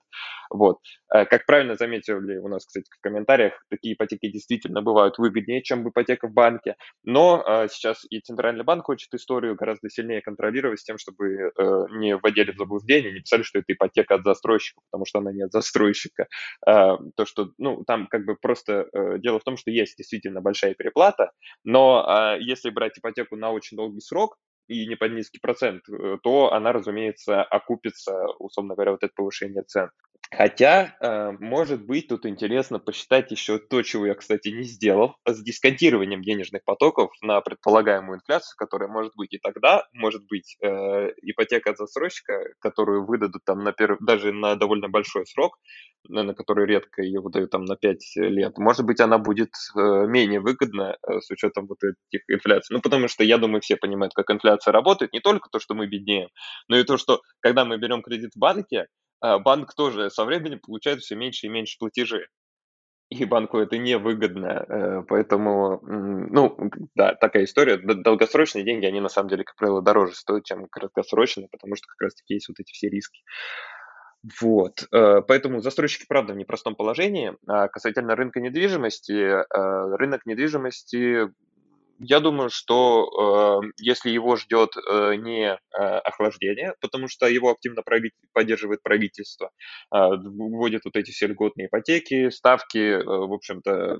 Вот. 0.50 0.78
Как 1.10 1.44
правильно 1.44 1.76
заметили 1.76 2.38
у 2.38 2.48
нас, 2.48 2.64
кстати, 2.64 2.88
в 2.90 3.00
комментариях, 3.02 3.52
такие 3.68 3.94
ипотеки 3.94 4.30
действительно 4.30 4.80
бывают 4.80 5.18
выгоднее, 5.18 5.62
чем 5.62 5.86
ипотека 5.86 6.28
в 6.28 6.32
банке, 6.32 6.76
но 7.04 7.44
сейчас 7.68 8.06
и 8.08 8.20
Центральный 8.20 8.64
банк 8.64 8.86
хочет 8.86 9.12
историю 9.12 9.54
гораздо 9.56 9.90
сильнее 9.90 10.22
контролировать 10.22 10.80
с 10.80 10.84
тем, 10.84 10.96
чтобы 10.96 11.52
не 11.90 12.16
вводили 12.16 12.52
в 12.52 12.56
заблуждение, 12.56 13.17
не 13.18 13.22
писали, 13.22 13.42
что 13.42 13.58
это 13.58 13.72
ипотека 13.72 14.14
от 14.14 14.24
застройщика, 14.24 14.80
потому 14.90 15.04
что 15.06 15.18
она 15.18 15.32
не 15.32 15.42
от 15.42 15.52
застройщика. 15.52 16.26
А, 16.66 16.96
то, 17.16 17.26
что, 17.26 17.50
ну, 17.58 17.84
там 17.86 18.06
как 18.06 18.24
бы 18.24 18.36
просто 18.36 18.88
э, 18.92 19.18
дело 19.18 19.38
в 19.38 19.44
том, 19.44 19.56
что 19.56 19.70
есть 19.70 19.96
действительно 19.96 20.40
большая 20.40 20.74
переплата, 20.74 21.32
но 21.64 22.04
а, 22.06 22.36
если 22.38 22.70
брать 22.70 22.98
ипотеку 22.98 23.36
на 23.36 23.50
очень 23.50 23.76
долгий 23.76 24.00
срок, 24.00 24.36
и 24.68 24.86
не 24.86 24.96
под 24.96 25.12
низкий 25.12 25.40
процент, 25.40 25.82
э, 25.88 26.18
то 26.22 26.52
она, 26.52 26.72
разумеется, 26.72 27.42
окупится, 27.42 28.26
условно 28.38 28.74
говоря, 28.74 28.92
вот 28.92 29.02
это 29.02 29.12
повышение 29.14 29.62
цен. 29.62 29.90
Хотя, 30.30 30.94
э, 31.00 31.30
может 31.40 31.86
быть, 31.86 32.08
тут 32.08 32.26
интересно 32.26 32.78
посчитать 32.78 33.30
еще 33.30 33.58
то, 33.58 33.82
чего 33.82 34.04
я, 34.06 34.14
кстати, 34.14 34.48
не 34.48 34.64
сделал, 34.64 35.16
с 35.26 35.42
дисконтированием 35.42 36.22
денежных 36.22 36.64
потоков 36.64 37.10
на 37.22 37.40
предполагаемую 37.40 38.18
инфляцию, 38.18 38.54
которая 38.58 38.90
может 38.90 39.14
быть. 39.16 39.32
И 39.32 39.38
тогда, 39.38 39.86
может 39.94 40.26
быть, 40.28 40.56
э, 40.60 41.12
ипотека 41.22 41.70
от 41.70 41.78
застройщика, 41.78 42.44
которую 42.58 43.06
выдадут 43.06 43.42
там 43.46 43.64
на 43.64 43.72
перв... 43.72 43.98
даже 44.00 44.32
на 44.32 44.54
довольно 44.54 44.88
большой 44.90 45.24
срок, 45.24 45.56
на 46.06 46.34
который 46.34 46.66
редко 46.66 47.02
ее 47.02 47.20
выдают 47.20 47.50
там 47.50 47.64
на 47.64 47.76
5 47.76 48.16
лет, 48.16 48.58
может 48.58 48.84
быть, 48.84 49.00
она 49.00 49.18
будет 49.18 49.50
менее 49.74 50.40
выгодна 50.40 50.96
с 51.06 51.30
учетом 51.30 51.66
вот 51.66 51.78
этих 51.82 52.22
инфляций. 52.28 52.74
Ну, 52.74 52.80
потому 52.80 53.08
что, 53.08 53.24
я 53.24 53.38
думаю, 53.38 53.60
все 53.60 53.76
понимают, 53.76 54.12
как 54.14 54.30
инфляция 54.30 54.57
работает. 54.66 55.12
Не 55.12 55.20
только 55.20 55.48
то, 55.50 55.58
что 55.58 55.74
мы 55.74 55.86
беднеем, 55.86 56.28
но 56.68 56.76
и 56.76 56.84
то, 56.84 56.96
что 56.96 57.22
когда 57.40 57.64
мы 57.64 57.78
берем 57.78 58.02
кредит 58.02 58.32
в 58.34 58.38
банке, 58.38 58.86
а, 59.20 59.38
банк 59.38 59.74
тоже 59.74 60.10
со 60.10 60.24
временем 60.24 60.60
получает 60.60 61.00
все 61.00 61.16
меньше 61.16 61.46
и 61.46 61.50
меньше 61.50 61.76
платежи. 61.78 62.26
И 63.10 63.24
банку 63.24 63.56
это 63.56 63.78
невыгодно, 63.78 64.66
э, 64.68 65.02
поэтому, 65.08 65.80
ну, 65.82 66.70
да, 66.94 67.14
такая 67.14 67.44
история. 67.44 67.78
Долгосрочные 67.78 68.64
деньги, 68.64 68.84
они 68.84 69.00
на 69.00 69.08
самом 69.08 69.30
деле, 69.30 69.44
как 69.44 69.56
правило, 69.56 69.80
дороже 69.80 70.14
стоят, 70.14 70.44
чем 70.44 70.66
краткосрочные, 70.66 71.48
потому 71.50 71.74
что 71.74 71.86
как 71.86 72.02
раз-таки 72.02 72.34
есть 72.34 72.48
вот 72.50 72.60
эти 72.60 72.70
все 72.70 72.90
риски. 72.90 73.22
Вот, 74.42 74.86
э, 74.92 75.22
поэтому 75.26 75.60
застройщики, 75.60 76.04
правда, 76.06 76.34
в 76.34 76.36
непростом 76.36 76.74
положении. 76.74 77.34
А 77.46 77.68
касательно 77.68 78.14
рынка 78.14 78.40
недвижимости, 78.40 79.12
э, 79.12 79.96
рынок 79.96 80.26
недвижимости 80.26 81.28
я 81.98 82.20
думаю, 82.20 82.50
что 82.50 83.60
э, 83.62 83.68
если 83.78 84.10
его 84.10 84.36
ждет 84.36 84.70
э, 84.76 85.14
не 85.16 85.52
э, 85.52 85.58
охлаждение, 85.76 86.74
потому 86.80 87.08
что 87.08 87.26
его 87.26 87.50
активно 87.50 87.82
прави- 87.82 88.12
поддерживает 88.32 88.82
правительство, 88.82 89.50
э, 89.94 89.98
вводит 89.98 90.84
вот 90.84 90.96
эти 90.96 91.10
все 91.10 91.26
льготные 91.26 91.66
ипотеки, 91.66 92.30
ставки, 92.30 92.78
э, 92.78 93.02
в 93.04 93.32
общем-то, 93.32 93.98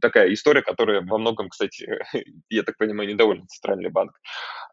такая 0.00 0.32
история, 0.32 0.62
которая 0.62 1.02
во 1.02 1.18
многом, 1.18 1.48
кстати, 1.48 1.88
я 2.48 2.62
так 2.62 2.76
понимаю, 2.78 3.08
недоволен 3.08 3.46
Центральный 3.48 3.90
банк. 3.90 4.12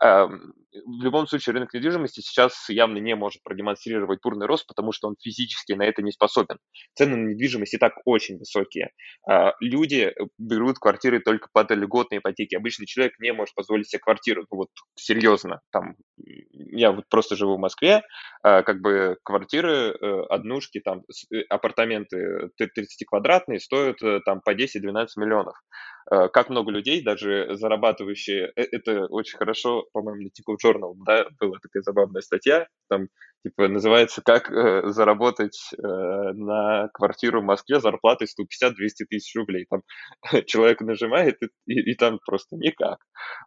Э, 0.03 0.27
в 0.27 1.03
любом 1.03 1.27
случае, 1.27 1.53
рынок 1.53 1.73
недвижимости 1.73 2.19
сейчас 2.21 2.69
явно 2.69 2.97
не 2.97 3.15
может 3.15 3.41
продемонстрировать 3.43 4.19
бурный 4.21 4.45
рост, 4.45 4.67
потому 4.67 4.91
что 4.91 5.07
он 5.07 5.15
физически 5.21 5.73
на 5.73 5.83
это 5.83 6.01
не 6.01 6.11
способен. 6.11 6.57
Цены 6.95 7.15
на 7.15 7.29
недвижимость 7.29 7.73
и 7.73 7.77
так 7.77 7.93
очень 8.05 8.37
высокие. 8.37 8.91
Э, 9.29 9.51
люди 9.59 10.13
берут 10.37 10.79
квартиры 10.79 11.19
только 11.19 11.47
под 11.51 11.71
льготные 11.71 12.19
ипотеки. 12.19 12.55
Обычный 12.55 12.85
человек 12.85 13.13
не 13.19 13.31
может 13.33 13.55
позволить 13.55 13.89
себе 13.89 13.99
квартиру, 13.99 14.45
ну 14.51 14.57
вот 14.57 14.69
серьезно. 14.95 15.61
Там, 15.71 15.95
я 16.17 16.91
вот 16.91 17.05
просто 17.09 17.35
живу 17.35 17.55
в 17.55 17.59
Москве, 17.59 18.01
а, 18.43 18.63
как 18.63 18.81
бы 18.81 19.17
квартиры, 19.23 19.95
э, 19.99 20.21
однушки, 20.29 20.79
там, 20.79 21.03
э, 21.33 21.41
апартаменты 21.49 22.49
30-квадратные 22.59 23.59
стоят 23.59 24.01
э, 24.03 24.19
там 24.25 24.41
по 24.41 24.53
10-12 24.53 25.07
миллионов. 25.17 25.55
Как 26.07 26.49
много 26.49 26.71
людей, 26.71 27.01
даже 27.03 27.55
зарабатывающие, 27.55 28.51
это 28.55 29.05
очень 29.07 29.37
хорошо, 29.37 29.85
по-моему, 29.91 30.23
на 30.23 30.29
Тиков 30.29 30.57
Journal, 30.63 30.93
да, 31.05 31.25
была 31.39 31.57
такая 31.61 31.81
забавная 31.81 32.21
статья, 32.21 32.67
там 32.89 33.07
Типа 33.45 33.67
называется 33.67 34.23
«Как 34.25 34.51
э, 34.51 34.87
заработать 34.87 35.69
э, 35.77 35.77
на 35.83 36.89
квартиру 36.91 37.41
в 37.41 37.43
Москве 37.43 37.79
зарплатой 37.79 38.25
150-200 38.25 38.71
тысяч 39.07 39.35
рублей». 39.35 39.67
Там 39.69 39.83
человек 40.47 40.81
нажимает, 40.81 41.37
и, 41.43 41.49
и, 41.67 41.91
и 41.91 41.93
там 41.93 42.19
просто 42.25 42.55
никак. 42.55 42.97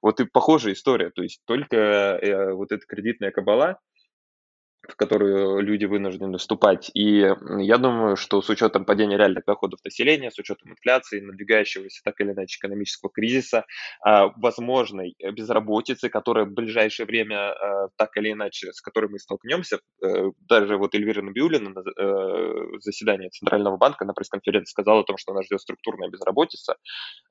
Вот 0.00 0.20
и 0.20 0.24
похожая 0.24 0.74
история. 0.74 1.10
То 1.10 1.22
есть 1.22 1.40
только 1.46 1.76
э, 1.76 2.52
вот 2.52 2.70
эта 2.70 2.86
кредитная 2.86 3.32
кабала, 3.32 3.80
в 4.88 4.96
которую 4.96 5.60
люди 5.60 5.84
вынуждены 5.84 6.38
вступать. 6.38 6.90
И 6.94 7.18
я 7.58 7.78
думаю, 7.78 8.16
что 8.16 8.40
с 8.40 8.48
учетом 8.48 8.84
падения 8.84 9.16
реальных 9.16 9.44
доходов 9.44 9.80
населения, 9.84 10.30
с 10.30 10.38
учетом 10.38 10.72
инфляции, 10.72 11.20
надвигающегося 11.20 12.00
так 12.04 12.20
или 12.20 12.32
иначе 12.32 12.58
экономического 12.58 13.10
кризиса, 13.10 13.66
а, 14.02 14.28
возможной 14.36 15.14
безработицы, 15.32 16.08
которая 16.08 16.46
в 16.46 16.52
ближайшее 16.52 17.06
время 17.06 17.52
а, 17.52 17.88
так 17.96 18.16
или 18.16 18.32
иначе, 18.32 18.72
с 18.72 18.80
которой 18.80 19.10
мы 19.10 19.18
столкнемся, 19.18 19.80
э, 20.02 20.30
даже 20.48 20.76
вот 20.76 20.94
Эльвира 20.94 21.22
Набиулина 21.22 21.70
на 21.70 21.80
э, 21.80 22.78
заседании 22.80 23.28
Центрального 23.28 23.76
банка 23.76 24.04
на 24.04 24.14
пресс-конференции 24.14 24.70
сказала 24.70 25.00
о 25.00 25.04
том, 25.04 25.18
что 25.18 25.34
нас 25.34 25.44
ждет 25.46 25.60
структурная 25.60 26.08
безработица. 26.08 26.76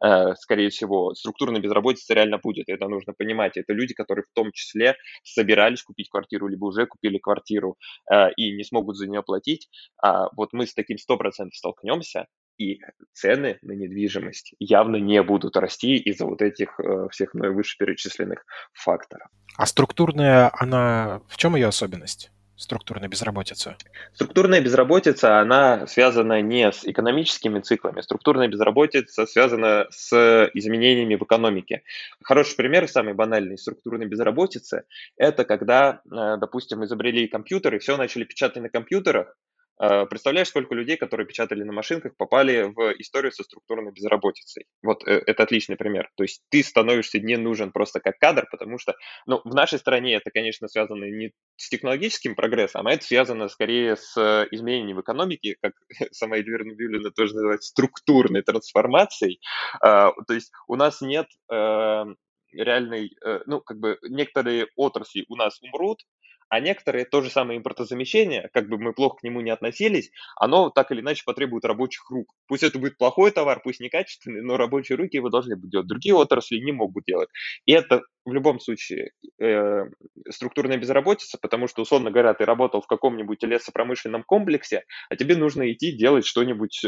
Э, 0.04 0.36
скорее 0.36 0.70
всего, 0.70 1.16
структурная 1.16 1.62
безработица 1.62 2.14
реально 2.14 2.38
будет, 2.38 2.70
это 2.70 2.88
нужно 2.88 3.14
понимать. 3.14 3.58
Это 3.58 3.74
люди, 3.74 3.94
которые 3.94 4.24
в 4.24 4.34
том 4.34 4.52
числе 4.52 4.96
собирались 5.24 5.84
купить 5.84 6.10
квартиру, 6.10 6.48
либо 6.48 6.66
уже 6.66 6.86
купили 6.86 7.18
квартиру, 7.18 7.47
квартиру 7.48 7.78
э, 8.12 8.32
и 8.36 8.56
не 8.56 8.64
смогут 8.64 8.98
за 8.98 9.08
нее 9.08 9.24
платить, 9.24 9.70
а 10.02 10.28
вот 10.36 10.54
мы 10.54 10.66
с 10.66 10.74
таким 10.74 10.98
100% 10.98 11.50
столкнемся, 11.54 12.28
и 12.58 12.80
цены 13.14 13.60
на 13.62 13.74
недвижимость 13.74 14.54
явно 14.60 14.96
не 14.96 15.22
будут 15.22 15.56
расти 15.58 15.96
из-за 15.98 16.26
вот 16.26 16.42
этих 16.42 16.80
э, 16.80 17.08
всех 17.12 17.34
мной 17.34 17.52
вышеперечисленных 17.52 18.44
факторов. 18.74 19.28
А 19.58 19.66
структурная, 19.66 20.52
она 20.54 21.22
в 21.28 21.38
чем 21.38 21.56
ее 21.56 21.68
особенность? 21.68 22.32
Структурная 22.58 23.08
безработица? 23.08 23.78
Структурная 24.14 24.62
безработица, 24.62 25.40
она 25.40 25.88
связана 25.88 26.42
не 26.42 26.72
с 26.72 26.84
экономическими 26.84 27.60
циклами. 27.60 28.02
Структурная 28.02 28.48
безработица 28.48 29.26
связана 29.26 29.88
с 29.92 30.50
изменениями 30.54 31.16
в 31.16 31.24
экономике. 31.24 31.84
Хороший 32.24 32.56
пример, 32.56 32.88
самый 32.88 33.14
банальный 33.14 33.58
структурной 33.58 34.08
безработицы, 34.08 34.84
это 35.16 35.46
когда, 35.46 36.02
э, 36.06 36.38
допустим, 36.38 36.84
изобрели 36.84 37.28
компьютеры, 37.28 37.80
все 37.80 37.96
начали 37.98 38.24
печатать 38.24 38.64
на 38.64 38.70
компьютерах, 38.70 39.36
представляешь, 39.78 40.48
сколько 40.48 40.74
людей, 40.74 40.98
которые 40.98 41.28
печатали 41.28 41.64
на 41.64 41.74
машинках, 41.74 42.16
попали 42.18 42.64
в 42.64 42.94
историю 43.00 43.32
со 43.32 43.44
структурной 43.44 43.92
безработицей? 43.92 44.66
Вот 44.82 45.08
э, 45.08 45.22
это 45.26 45.44
отличный 45.44 45.76
пример. 45.76 46.10
То 46.16 46.24
есть 46.24 46.42
ты 46.50 46.64
становишься 46.64 47.20
не 47.20 47.38
нужен 47.38 47.72
просто 47.72 48.00
как 48.00 48.18
кадр, 48.18 48.48
потому 48.50 48.78
что, 48.78 48.96
ну, 49.26 49.42
в 49.44 49.54
нашей 49.54 49.80
стране 49.80 50.16
это, 50.16 50.32
конечно, 50.32 50.68
связано 50.68 51.06
не 51.06 51.32
с 51.56 51.70
технологическим 51.70 52.36
прогрессом, 52.36 52.88
а 52.88 52.94
это 52.94 53.04
связано 53.04 53.48
скорее 53.50 53.96
с 53.96 54.18
изменением 54.52 54.98
в 54.98 55.02
экономике, 55.02 55.58
как 55.62 55.74
сама 56.12 56.38
Эльвира 56.38 56.64
Набиулина 56.64 57.12
тоже 57.12 57.36
называет, 57.36 57.64
структурной 57.64 58.42
трансформацией. 58.42 59.40
То 59.82 60.16
есть 60.30 60.52
у 60.68 60.76
нас 60.76 61.02
нет 61.02 61.28
э, 61.52 62.04
реальной, 62.52 63.16
э, 63.26 63.40
ну, 63.46 63.62
как 63.62 63.80
бы 63.80 63.98
некоторые 64.04 64.68
отрасли 64.76 65.26
у 65.30 65.36
нас 65.36 65.62
умрут, 65.62 66.02
А 66.50 66.60
некоторые 66.60 67.06
то 67.06 67.22
же 67.22 67.30
самое 67.30 67.60
импортозамещение, 67.60 68.50
как 68.54 68.70
бы 68.70 68.78
мы 68.78 68.94
плохо 68.94 69.18
к 69.18 69.24
нему 69.24 69.42
не 69.42 69.52
относились, 69.52 70.12
оно 70.36 70.70
так 70.70 70.92
или 70.92 71.02
иначе 71.02 71.24
потребует 71.26 71.66
рабочих 71.66 72.10
рук. 72.10 72.34
Пусть 72.48 72.64
это 72.64 72.80
будет 72.80 72.98
плохой 72.98 73.32
товар, 73.32 73.62
пусть 73.64 73.80
некачественный, 73.80 74.42
но 74.42 74.58
рабочие 74.58 74.98
руки 74.98 75.18
его 75.18 75.30
должны 75.30 75.56
будут 75.56 75.72
делать. 75.72 75.88
Другие 75.88 76.16
отрасли 76.16 76.58
не 76.60 76.72
могут 76.72 77.06
делать. 77.06 77.30
И 77.66 77.74
это 77.74 78.02
в 78.26 78.34
любом 78.34 78.60
случае 78.60 79.12
э, 79.42 79.84
структурная 80.30 80.78
безработица, 80.78 81.38
потому 81.42 81.68
что, 81.68 81.82
условно 81.82 82.12
говоря, 82.12 82.34
ты 82.34 82.46
работал 82.46 82.82
в 82.82 82.88
каком-нибудь 82.88 83.44
лесопромышленном 83.44 84.24
комплексе, 84.24 84.84
а 85.10 85.16
тебе 85.16 85.36
нужно 85.36 85.72
идти 85.72 85.92
делать 85.92 86.26
что-нибудь, 86.26 86.82
э, 86.84 86.88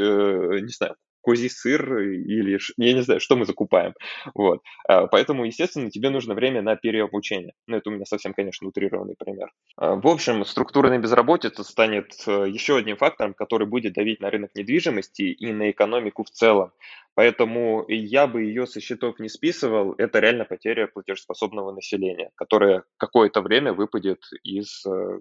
не 0.62 0.72
знаю, 0.72 0.96
козий 1.22 1.50
сыр 1.50 2.00
или, 2.00 2.60
я 2.78 2.94
не 2.94 3.02
знаю, 3.02 3.20
что 3.20 3.36
мы 3.36 3.46
закупаем. 3.46 3.94
Вот. 4.34 4.62
А, 4.88 5.08
поэтому, 5.08 5.46
естественно, 5.46 5.90
тебе 5.90 6.10
нужно 6.10 6.34
время 6.34 6.62
на 6.62 6.76
переобучение. 6.76 7.54
Ну, 7.68 7.78
это 7.78 7.90
у 7.90 7.94
меня 7.94 8.06
совсем, 8.06 8.34
конечно, 8.34 8.68
утрированный 8.68 9.16
пример. 9.18 9.52
А, 9.78 9.96
в 9.96 10.08
общем, 10.08 10.46
структурная 10.46 11.00
безработица 11.00 11.64
станет 11.64 12.14
э, 12.28 12.48
еще 12.50 12.78
одним 12.78 12.98
фактором, 12.98 13.34
который 13.34 13.68
будет 13.68 13.94
давить 13.94 14.22
на 14.22 14.30
рынок 14.30 14.52
недвижимости 14.56 15.24
и 15.24 15.52
на 15.52 15.72
экономику 15.72 16.24
в 16.24 16.30
целом. 16.30 16.72
Поэтому 17.16 17.84
я 17.90 18.28
бы 18.28 18.44
ее 18.44 18.66
со 18.66 18.80
счетов 18.80 19.20
не 19.20 19.28
списывал. 19.28 19.94
Это 19.98 20.20
реально 20.20 20.46
потеря 20.46 20.88
платежеспособного 20.88 21.74
населения, 21.74 22.32
которое 22.36 22.84
какое-то 22.98 23.42
время 23.42 23.74
выпадет 23.74 24.22
из 24.44 24.86
э, 24.86 25.20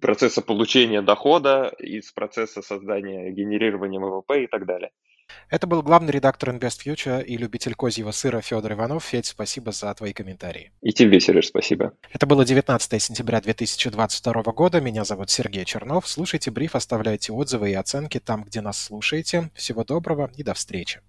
процесса 0.00 0.42
получения 0.42 1.02
дохода, 1.02 1.72
из 1.78 2.12
процесса 2.12 2.62
создания, 2.62 3.30
генерирования 3.30 4.00
ВВП 4.00 4.44
и 4.44 4.46
так 4.46 4.66
далее. 4.66 4.90
Это 5.50 5.66
был 5.66 5.82
главный 5.82 6.12
редактор 6.12 6.50
InvestFuture 6.50 7.24
и 7.24 7.36
любитель 7.36 7.74
козьего 7.74 8.10
сыра 8.10 8.40
Федор 8.40 8.72
Иванов. 8.72 9.04
Федь, 9.04 9.26
спасибо 9.26 9.72
за 9.72 9.92
твои 9.94 10.12
комментарии. 10.12 10.72
И 10.82 10.92
тебе, 10.92 11.20
Сереж, 11.20 11.46
спасибо. 11.46 11.92
Это 12.12 12.26
было 12.26 12.44
19 12.44 13.02
сентября 13.02 13.40
2022 13.40 14.42
года. 14.52 14.80
Меня 14.80 15.04
зовут 15.04 15.30
Сергей 15.30 15.64
Чернов. 15.64 16.08
Слушайте 16.08 16.50
бриф, 16.50 16.74
оставляйте 16.74 17.32
отзывы 17.32 17.70
и 17.70 17.74
оценки 17.74 18.20
там, 18.20 18.44
где 18.44 18.60
нас 18.60 18.78
слушаете. 18.78 19.50
Всего 19.54 19.84
доброго 19.84 20.30
и 20.36 20.42
до 20.42 20.54
встречи. 20.54 21.00